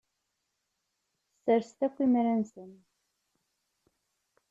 [1.37, 2.71] Sserset akk imra-nsen.